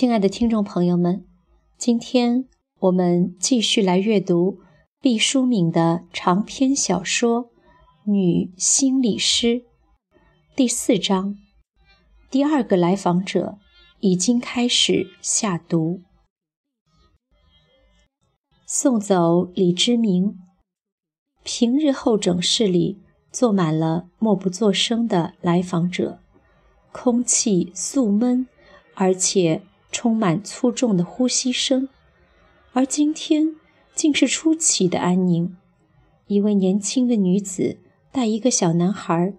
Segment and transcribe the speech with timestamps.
[0.00, 1.26] 亲爱的听众朋友们，
[1.76, 4.58] 今天我们继续来阅读
[4.98, 7.44] 毕淑敏的长篇小说
[8.10, 9.46] 《女心理师》
[10.56, 11.36] 第四章。
[12.30, 13.58] 第二个来访者
[13.98, 16.00] 已经开始下毒。
[18.64, 20.38] 送走李之明，
[21.42, 26.20] 平日候诊室里坐满了默不作声的来访者，
[26.90, 28.48] 空气肃闷，
[28.94, 31.88] 而且充满粗重的呼吸声。
[32.72, 33.56] 而今天
[33.94, 35.56] 竟是出奇的安宁。
[36.26, 37.78] 一位年轻的女子
[38.12, 39.34] 带一个小男孩，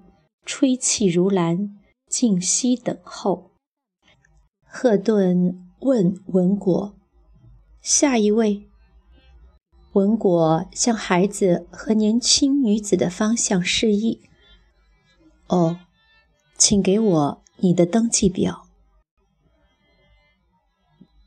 [0.45, 1.77] 吹气如兰。
[2.09, 3.51] 静息等候。
[4.65, 6.93] 赫顿问文果
[7.81, 8.67] ：“下一位。”
[9.93, 14.19] 文果向孩子和年轻女子的方向示意
[15.47, 15.79] ：“哦，
[16.57, 18.60] 请给我你的登记表。”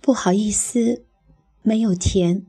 [0.05, 1.07] 不好意思，
[1.63, 2.45] 没有填。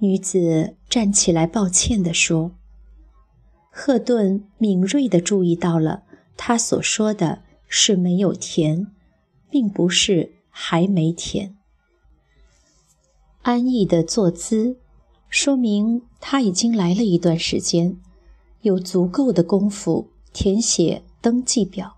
[0.00, 2.52] 女子站起来，抱歉地说。
[3.70, 6.02] 赫顿敏锐地注意到了。
[6.36, 8.88] 他所说的是没有填，
[9.48, 11.56] 并不是还没填。
[13.40, 14.76] 安逸的坐姿，
[15.30, 17.98] 说明他已经来了一段时间，
[18.60, 21.96] 有足够的功夫填写登记表。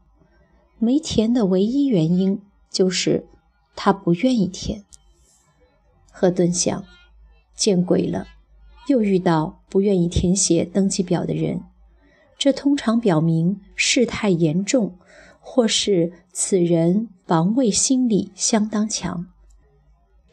[0.78, 3.27] 没填的唯一原因就是
[3.75, 4.84] 他不愿意填。
[6.11, 6.84] 赫顿想，
[7.55, 8.27] 见鬼了，
[8.89, 11.62] 又遇到不愿意填写登记表的人。
[12.39, 14.98] 这通常表明事态严重，
[15.41, 19.27] 或是此人防卫心理相当强。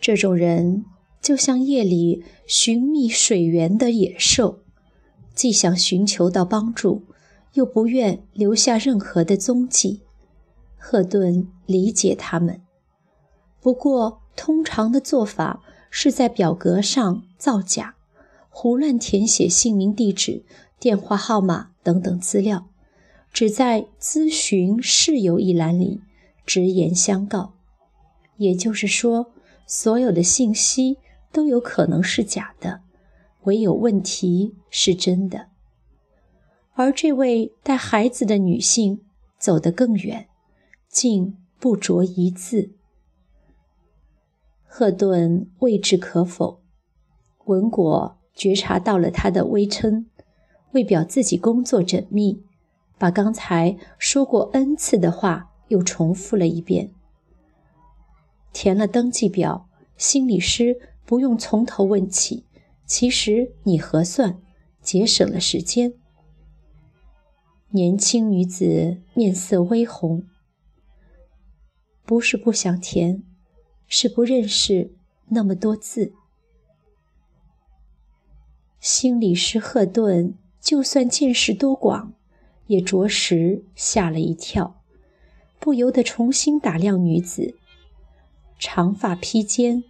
[0.02, 0.86] 这种人
[1.22, 4.60] 就像夜里寻觅水源的野兽，
[5.36, 7.04] 既想寻求到帮助，
[7.54, 10.02] 又不愿留下任何的踪迹。
[10.78, 12.62] 赫顿理解他们，
[13.62, 17.96] 不过通常的做法是在表格上造假，
[18.50, 20.44] 胡乱填写姓名、地址。
[20.80, 22.70] 电话号码等等资料，
[23.34, 26.00] 只在咨询室友一栏里
[26.46, 27.52] 直言相告。
[28.38, 29.34] 也就是说，
[29.68, 30.98] 所有的信息
[31.34, 32.80] 都有可能是假的，
[33.44, 35.48] 唯有问题是真的。
[36.76, 39.02] 而这位带孩子的女性
[39.38, 40.30] 走得更远，
[40.88, 42.72] 竟不着一字。
[44.72, 46.62] 赫顿未置可否，
[47.46, 50.06] 文果觉察到了他的微嗔。
[50.74, 52.44] 为表自己工作缜密，
[53.00, 56.92] 把刚才说过 n 次的话又重复了一遍。
[58.54, 62.46] 填了登记表，心理师不用从头问起。
[62.86, 64.40] 其实你核算，
[64.84, 65.96] 节省了时间。
[67.72, 70.28] 年轻女子面色微红，
[72.06, 73.24] 不是不想填，
[73.90, 74.92] 是不认识
[75.28, 76.14] 那么多字。
[78.80, 80.36] 心理师赫顿。
[80.62, 82.12] 就算见识多广，
[82.68, 84.82] 也着实吓了一跳，
[85.58, 87.56] 不由得重新打量女子。
[88.60, 89.86] 长发披肩，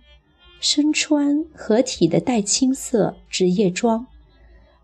[0.61, 4.05] 身穿合体的带青色职业装，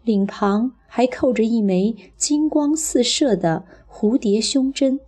[0.03, 4.99] 领旁还扣着一枚金光四射的蝴蝶胸针，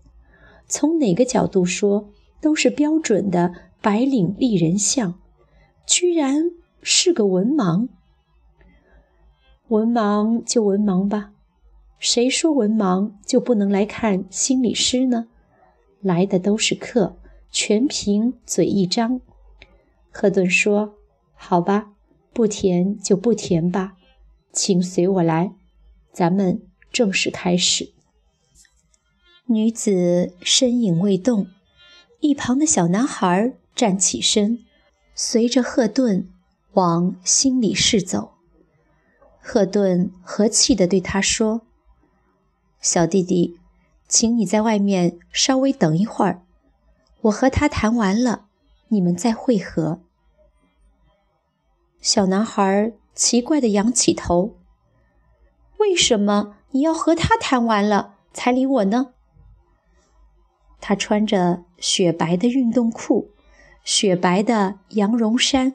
[0.68, 3.52] 从哪个角度说都是标准的
[3.82, 5.20] 白领丽人像，
[5.86, 6.52] 居然
[6.82, 7.88] 是个文盲。
[9.70, 11.34] 文盲就文盲吧，
[12.00, 15.28] 谁说文盲就不能来看心理师呢？
[16.02, 17.18] 来的都是客，
[17.52, 19.20] 全凭嘴一张。
[20.12, 20.96] 赫顿说
[21.36, 21.94] ：“好吧，
[22.34, 23.96] 不填就不填吧，
[24.52, 25.54] 请随我来，
[26.12, 26.62] 咱们
[26.92, 27.94] 正式开始。”
[29.48, 31.48] 女子身影未动，
[32.20, 34.66] 一旁的小男孩站起身，
[35.14, 36.28] 随着赫顿
[36.74, 38.34] 往心理室走。
[39.40, 41.62] 赫顿和气地对他说
[42.82, 43.60] ：“小弟弟，
[44.08, 46.42] 请你在外面稍微等一会儿，
[47.22, 48.48] 我和他谈完了，
[48.88, 50.02] 你们再会合。”
[52.02, 54.58] 小男孩奇怪地仰起头
[55.78, 59.14] ：“为什么你要和他谈完了才理我呢？”
[60.82, 63.32] 他穿着雪白的运动裤，
[63.88, 65.74] 雪白的羊绒衫，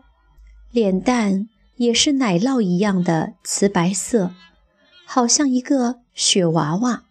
[0.71, 1.49] 脸蛋。
[1.77, 4.33] 也是奶酪一样的瓷白色，
[5.07, 7.05] 好像一个雪娃娃。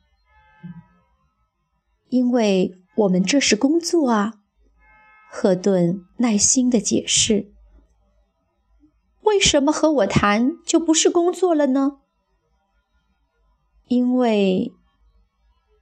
[2.10, 4.36] 因为我们这是工作啊，
[5.30, 7.52] 赫顿耐心地解释。
[9.24, 11.98] 为什么和我谈就不是工作了呢？
[13.88, 14.72] 因为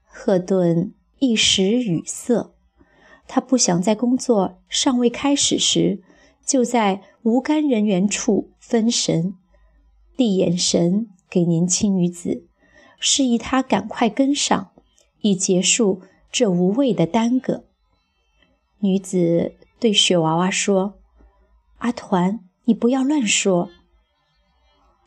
[0.06, 2.56] 赫顿一时语塞，
[3.31, 6.01] 他不想在工作尚未开始时，
[6.43, 9.35] 就在无干人员处分神，
[10.17, 12.47] 递眼神给年轻女子，
[12.99, 14.71] 示意她赶快跟上，
[15.21, 17.65] 以结束这无谓的耽搁。
[18.79, 20.95] 女子对雪娃娃说
[21.77, 23.69] ：“阿团，你不要乱说。”“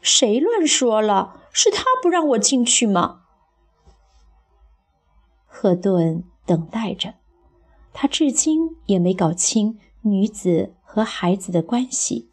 [0.00, 1.42] 谁乱说了？
[1.52, 3.24] 是他不让我进去吗？”
[5.44, 7.14] 赫顿等待着。
[7.92, 12.28] 他至今也没搞清女子和孩子的关系，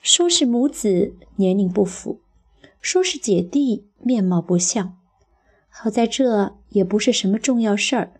[0.00, 2.20] 说是母子年龄不符，
[2.80, 4.96] 说是姐弟面貌不像。
[5.68, 8.12] 好在这也不是什么重要事儿，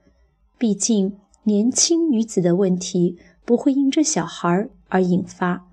[0.58, 5.68] 毕竟年轻女子的问题不会因这小孩而引发。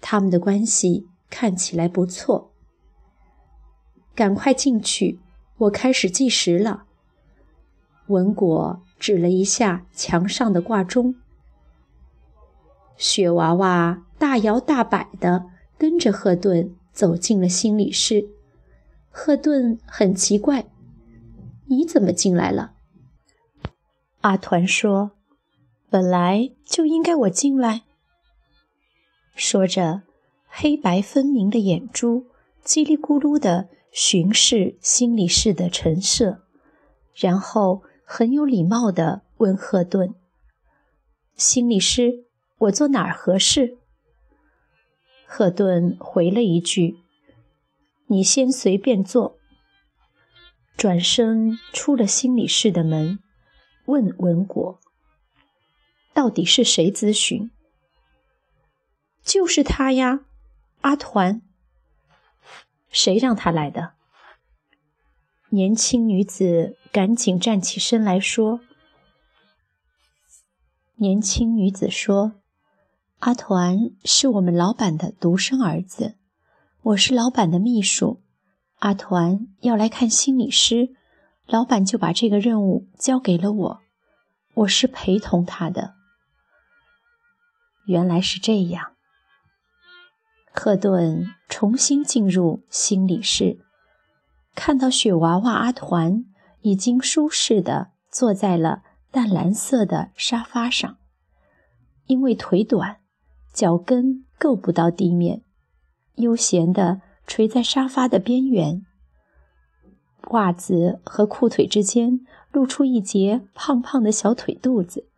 [0.00, 2.52] 他们的关系看起来不错。
[4.14, 5.20] 赶快进去，
[5.56, 6.84] 我开始计时了。
[8.08, 8.83] 文果。
[8.98, 11.16] 指了一下墙上的挂钟，
[12.96, 15.46] 雪娃娃大摇大摆地
[15.76, 18.30] 跟着赫顿走进了心理室。
[19.10, 20.66] 赫顿很奇怪
[21.68, 22.72] ：“你怎么进来了？”
[24.22, 25.10] 阿团说
[25.90, 27.82] ：“本来就应该我进来。”
[29.36, 30.02] 说着，
[30.46, 32.26] 黑白分明的眼珠
[32.64, 36.38] 叽里咕噜地巡视心理室的陈设，
[37.14, 37.82] 然后。
[38.04, 40.14] 很有礼貌地问赫顿
[41.34, 42.26] ：“心理师，
[42.58, 43.78] 我坐哪儿合适？”
[45.26, 46.98] 赫顿回了一句
[48.06, 49.38] ：“你先随便坐。”
[50.76, 53.18] 转身出了心理室的门，
[53.86, 54.80] 问文果
[56.12, 57.50] ：“到底是谁咨询
[59.24, 60.26] ？”“就是他呀，
[60.82, 61.42] 阿团。
[62.90, 63.93] ”“谁让他来的？”
[65.54, 68.58] 年轻女子赶紧站起身来说
[70.98, 72.32] ：“年轻女子说，
[73.20, 76.16] 阿团是我们老板的独生儿子，
[76.82, 78.20] 我是老板的秘书。
[78.80, 80.96] 阿团要来看心理师，
[81.46, 83.80] 老板就把这个任务交给了我，
[84.54, 85.94] 我是陪同他的。
[87.86, 88.96] 原来是这样。”
[90.52, 93.63] 赫顿重新进入心理室。
[94.54, 96.24] 看到雪娃娃阿团
[96.62, 100.96] 已经舒适地坐在了淡蓝色的沙发上，
[102.06, 102.98] 因为腿短，
[103.52, 105.42] 脚跟够不到地面，
[106.16, 108.84] 悠闲地垂在沙发的边缘。
[110.30, 112.20] 袜子和裤腿之间
[112.50, 115.08] 露出一截胖胖的小腿肚子，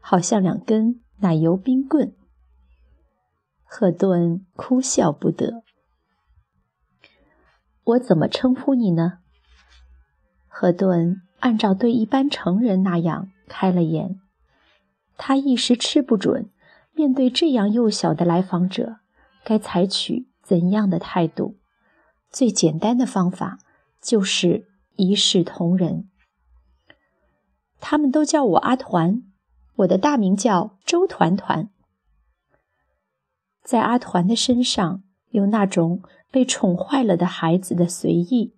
[0.00, 2.12] 好像两根奶油冰棍。
[3.64, 5.62] 赫顿哭笑不得。
[7.84, 9.18] 我怎么称呼你呢？
[10.46, 14.20] 赫顿按照对一般成人那样开了眼，
[15.16, 16.50] 他一时吃不准，
[16.92, 18.98] 面对这样幼小的来访者，
[19.42, 21.56] 该采取怎样的态度？
[22.30, 23.58] 最简单的方法
[24.00, 26.08] 就是一视同仁。
[27.80, 29.22] 他们都叫我阿团，
[29.76, 31.70] 我的大名叫周团团。
[33.64, 36.02] 在阿团的身上有那种。
[36.30, 38.54] 被宠坏了的孩子的随意，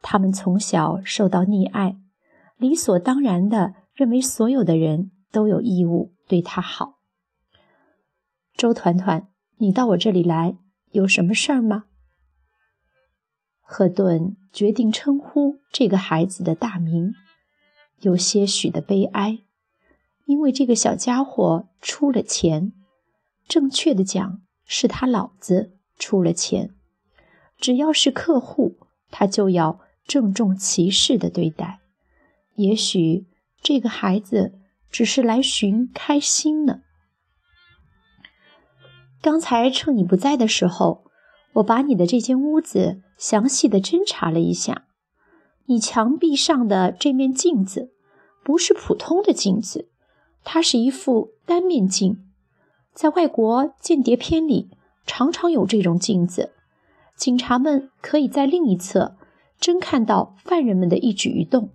[0.00, 1.98] 他们从小受到溺爱，
[2.56, 6.98] 理所当然的认为所有的人都有义务对他好。
[8.56, 10.56] 周团团，你到我这里来
[10.92, 11.84] 有什么事儿吗？
[13.60, 17.14] 赫顿决定称呼这个孩子的大名，
[18.00, 19.40] 有些许的悲哀，
[20.26, 22.72] 因为这个小家伙出了钱，
[23.48, 26.74] 正确的讲是他老子出了钱。
[27.58, 28.76] 只要是客户，
[29.10, 31.80] 他就要郑重其事的对待。
[32.56, 33.26] 也许
[33.62, 34.58] 这个孩子
[34.90, 36.80] 只是来寻开心呢。
[39.22, 41.04] 刚才趁你不在的时候，
[41.54, 44.86] 我把你的这间屋子详细的侦查了一下。
[45.66, 47.94] 你墙壁上的这面镜子
[48.44, 49.88] 不是普通的镜子，
[50.44, 52.22] 它是一副单面镜。
[52.92, 54.70] 在外国间谍片里，
[55.06, 56.53] 常常有这种镜子。
[57.16, 59.16] 警察们可以在另一侧
[59.58, 61.70] 真看到犯人们的一举一动。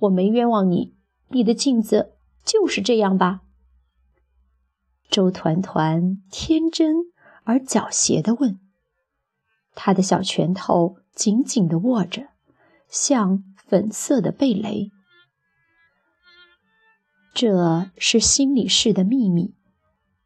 [0.00, 0.94] 我没冤枉你，
[1.28, 3.40] 你的镜子就是这样吧？
[5.08, 6.96] 周团团天真
[7.44, 8.58] 而狡黠地问。
[9.74, 12.28] 他的小拳头紧紧地握着，
[12.88, 14.90] 像粉色的蓓蕾。
[17.32, 19.54] 这是心理室的秘密。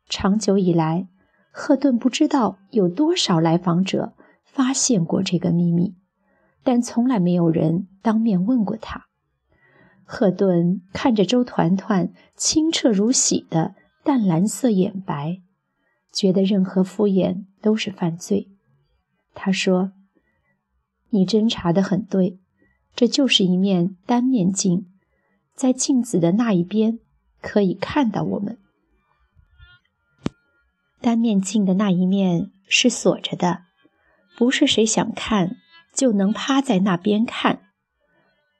[0.08, 1.08] 长久以来，
[1.52, 4.14] 赫顿不知道有多少来访者。
[4.60, 5.94] 发现过这个秘密，
[6.62, 9.06] 但从来没有人当面问过他。
[10.04, 13.74] 赫顿看着周团团清澈如洗的
[14.04, 15.40] 淡蓝色眼白，
[16.12, 18.50] 觉得任何敷衍都是犯罪。
[19.32, 19.92] 他说
[21.08, 22.38] ：“你侦查的很对，
[22.94, 24.84] 这就是一面单面镜，
[25.54, 26.98] 在镜子的那一边
[27.40, 28.58] 可以看到我们。
[31.00, 33.69] 单面镜的那一面是锁着的，
[34.40, 35.58] 不是谁想看
[35.92, 37.60] 就能趴在那边看。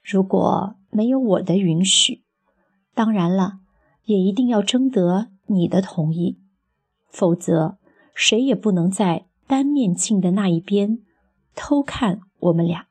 [0.03, 2.23] 如果没有我的允许，
[2.93, 3.61] 当然了，
[4.03, 6.39] 也一定要征得你的同意，
[7.09, 7.79] 否则
[8.13, 10.99] 谁也不能在。”单面镜的那一边，
[11.55, 12.85] 偷看我们俩。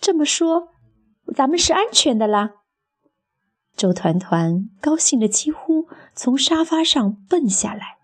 [0.00, 0.70] 这么说，
[1.32, 2.54] 咱们是安全的啦。
[3.76, 7.98] 周团团高兴的几乎从沙发上蹦下来。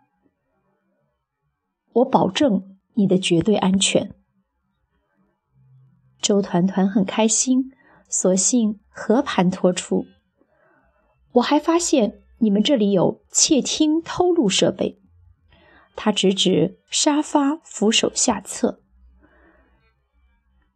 [1.94, 4.14] 我保证你的绝对安全。
[6.20, 7.70] 周团团很开心，
[8.08, 10.06] 索性和盘托出。
[11.32, 15.00] 我还发现你们这里有窃听偷录设备。
[15.96, 18.80] 他指指沙发扶手下侧，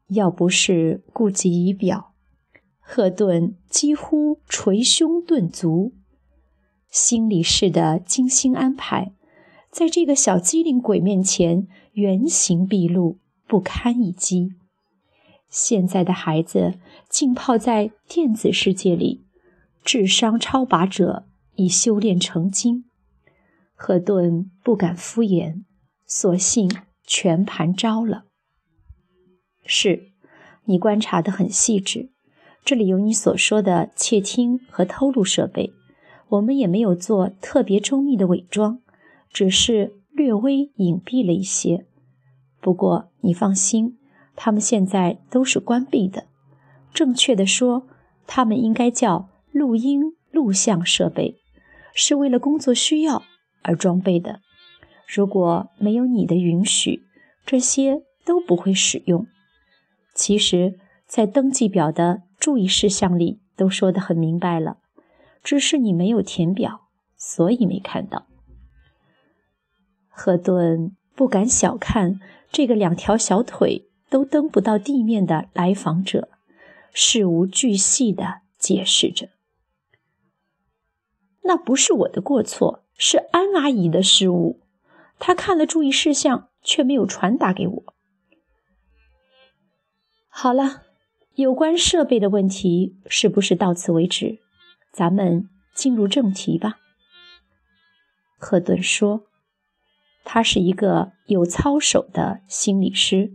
[0.09, 2.15] 要不是顾及仪表，
[2.81, 5.95] 赫顿几乎捶胸顿足。
[6.89, 9.13] 心理式的精心安排，
[9.71, 14.55] 在这个小机灵鬼面前原形毕露，不堪一击。
[15.49, 19.25] 现在的孩子浸泡在电子世界里，
[19.85, 22.85] 智商超拔者已修炼成精。
[23.75, 25.63] 赫顿不敢敷衍，
[26.07, 26.71] 索性
[27.07, 28.25] 全盘招了。
[29.65, 30.13] 是，
[30.65, 32.11] 你观察得很细致，
[32.65, 35.73] 这里有你所说的窃听和偷录设备，
[36.31, 38.81] 我们也没有做特别周密的伪装，
[39.33, 41.87] 只是略微隐蔽了一些。
[42.61, 43.99] 不过你放心，
[44.35, 46.27] 他们现在都是关闭的。
[46.93, 47.87] 正确的说，
[48.27, 51.37] 他们应该叫录音录像设备，
[51.95, 53.23] 是为了工作需要。
[53.63, 54.41] 而装备的，
[55.07, 57.03] 如果没有你的允许，
[57.45, 59.27] 这些都不会使用。
[60.15, 64.79] 其实，在登记表的注意事项里都说得很明白了，
[65.43, 68.27] 只是你没有填表，所以没看到。
[70.21, 72.19] 赫顿不敢小看
[72.51, 76.29] 这个两条小腿都蹬不到地面的来访者，
[76.93, 79.29] 事无巨细地解释着
[81.45, 84.61] ：“那不是我的过错。”是安阿姨的失误，
[85.21, 87.85] 她看了注意事项，却没有传达给我。
[90.27, 90.83] 好了，
[91.37, 94.41] 有关设备的问题是不是到此为止？
[94.93, 96.79] 咱们进入正题吧。
[98.37, 99.27] 赫顿说
[100.31, 103.33] ：“他是一个有操守的心理师，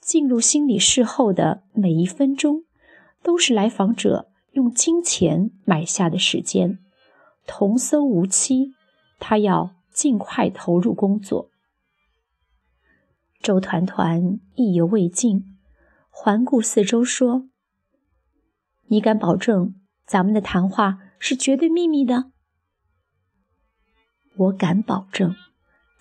[0.00, 2.62] 进入心理室后的每一分钟，
[3.24, 6.78] 都是来访者用金钱买下的时间，
[7.44, 8.72] 童叟无欺。”
[9.18, 11.50] 他要尽快投入工作。
[13.40, 15.58] 周团团意犹未尽，
[16.08, 17.48] 环顾四周说
[18.86, 19.74] ：“你敢保证
[20.06, 22.30] 咱们的谈话是绝对秘密的？”
[24.38, 25.34] 我敢保证，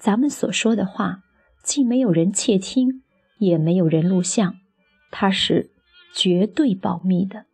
[0.01, 1.22] 咱们所说的话
[1.63, 3.03] 既没有人窃听，
[3.38, 4.55] 也没有人录像，
[5.12, 5.70] 它是
[6.15, 7.46] 绝对保密的。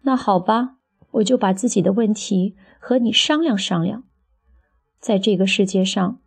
[0.00, 0.78] 那好吧。
[1.16, 4.04] 我就把自己的问题和你商量商量。
[4.98, 6.22] 在这个世界上，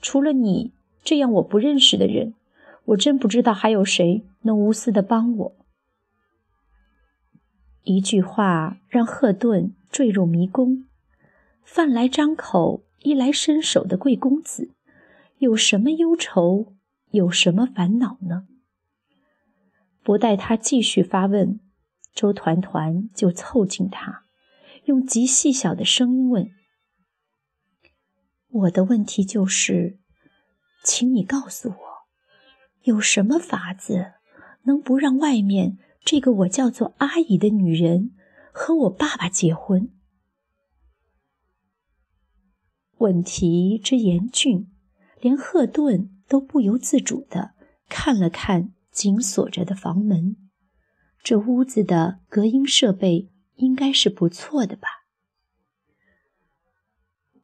[0.00, 0.72] 除了你
[1.04, 2.32] 这样我不认识的人，
[2.86, 5.56] 我真不知道还有谁能无私的帮我。
[7.82, 10.86] 一句话让赫顿坠入迷宫。
[11.62, 14.74] 饭来张口、衣来伸手的贵公子，
[15.38, 16.74] 有什么忧愁，
[17.10, 18.46] 有什么烦恼呢？
[20.02, 21.60] 不待他继续发问，
[22.14, 24.24] 周团团就凑近他。
[24.84, 26.50] 用极细小的声音问
[28.48, 29.98] ：“我的问题就是，
[30.82, 31.76] 请你告诉我，
[32.82, 34.14] 有什么法子
[34.62, 38.12] 能不让外面这个我叫做阿姨的女人
[38.52, 39.90] 和我爸爸结婚？”
[43.00, 44.70] 问题之严峻，
[45.20, 47.52] 连赫顿都不由自主地
[47.90, 50.36] 看了看紧锁着的房门。
[51.22, 53.28] 这屋子的隔音设备。
[53.60, 54.88] 应该是不错的吧。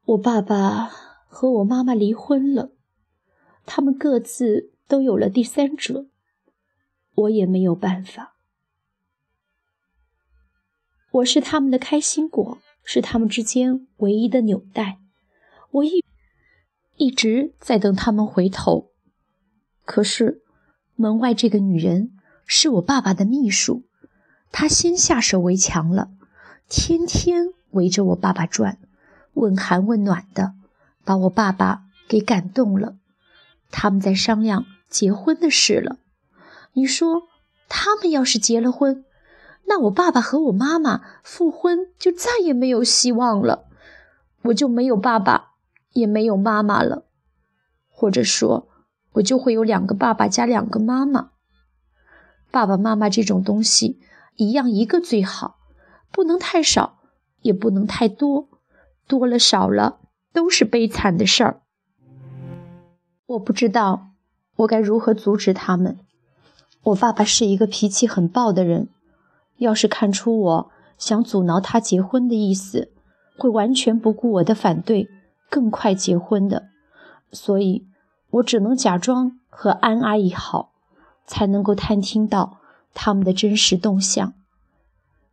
[0.02, 0.86] 我爸爸
[1.26, 2.72] 和我妈妈离婚了，
[3.66, 6.08] 他们各自都有了第三者，
[7.14, 8.38] 我也没有办法。
[11.10, 15.02] 我是他们的开心果，是他们之间唯一的纽带。
[15.76, 16.02] 我一
[16.96, 18.92] 一直在等他们回头，
[19.84, 20.42] 可是
[20.94, 22.12] 门外这个女人
[22.46, 23.84] 是我爸爸的秘书，
[24.50, 26.08] 她先下手为强了，
[26.66, 28.78] 天天围着我爸爸转，
[29.34, 30.54] 问寒问暖的，
[31.04, 32.96] 把我爸爸给感动了。
[33.70, 35.98] 他们在商量结婚的事了。
[36.72, 37.24] 你说，
[37.68, 39.04] 他们要是结了婚，
[39.66, 43.66] 那我爸爸和我妈妈复婚就再也没有希望了，
[44.44, 45.55] 我就没有爸爸，
[45.96, 47.06] 也没有妈妈了，
[47.88, 48.68] 或者说，
[49.14, 51.30] 我就会有两个爸爸加两个妈妈。
[52.50, 53.98] 爸爸妈妈这种东西，
[54.36, 55.56] 一样一个最好，
[56.12, 56.98] 不能太少，
[57.40, 58.48] 也不能太多，
[59.08, 60.00] 多了少了
[60.34, 61.62] 都是悲惨的事儿。
[63.24, 64.10] 我不知道
[64.56, 65.98] 我该如何阻止他们。
[66.84, 68.88] 我爸爸是一个脾气很暴的人，
[69.56, 72.92] 要是看出我想阻挠他结婚的意思，
[73.38, 75.08] 会完全不顾我的反对，
[75.50, 76.68] 更快结婚的。
[77.32, 77.86] 所以，
[78.30, 80.72] 我只能假装和安阿姨好。
[81.28, 82.60] 才能够探听到
[82.94, 84.34] 他们的真实动向。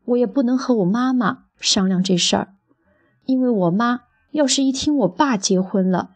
[0.05, 2.55] 我也不能和我妈妈商量这事儿，
[3.25, 4.01] 因为我妈
[4.31, 6.15] 要是一听我爸结婚了，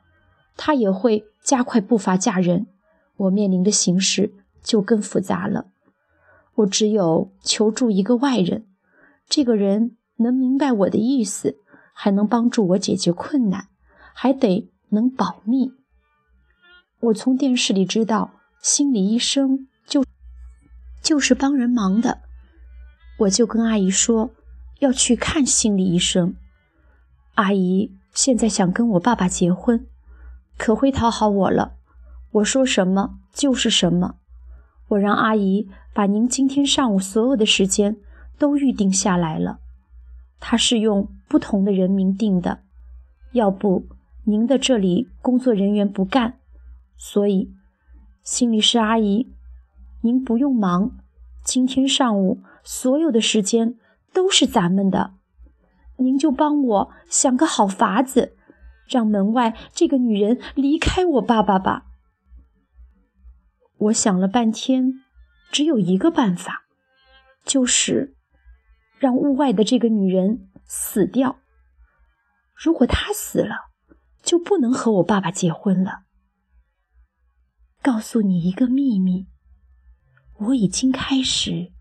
[0.55, 2.65] 她也会加快步伐嫁人，
[3.17, 5.67] 我面临的形势就更复杂了。
[6.55, 8.65] 我只有求助一个外人，
[9.29, 11.59] 这个人能明白我的意思，
[11.93, 13.67] 还能帮助我解决困难，
[14.19, 15.71] 还得能保密。
[16.99, 18.31] 我从电视里知道。
[18.59, 20.03] 心理医生就
[21.01, 22.21] 就是帮人忙的，
[23.19, 24.31] 我就跟阿姨说
[24.79, 26.35] 要去看心理医生。
[27.35, 29.85] 阿姨现在想跟我爸爸结婚，
[30.57, 31.75] 可会讨好我了。
[32.31, 34.15] 我说什么就是什么。
[34.89, 37.95] 我让阿姨把您今天上午所有的时间
[38.39, 39.59] 都预定下来了，
[40.39, 42.63] 她是用不同的人名定的，
[43.33, 43.85] 要不
[44.29, 46.39] 您的这里工作人员不干，
[46.97, 47.53] 所以。
[48.21, 49.33] 心理师阿姨，
[50.01, 50.97] 您不用忙，
[51.45, 53.77] 今天上午所有的时间
[54.11, 55.13] 都是咱们的，
[55.95, 58.35] 您就帮我想个好法子，
[58.85, 61.85] 让门外这个女人离开我爸爸吧。
[63.77, 64.95] 我想了半天，
[65.49, 66.65] 只有一个办法，
[67.45, 68.17] 就是
[68.99, 71.37] 让屋外的这个女人死掉。
[72.53, 73.66] 如果她死了，
[74.27, 76.01] 就不能和我爸爸结婚了。
[77.81, 79.27] 告诉你一个秘密，
[80.37, 81.71] 我已经开始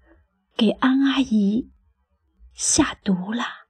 [0.56, 1.72] 给安阿姨
[2.54, 3.65] 下毒了。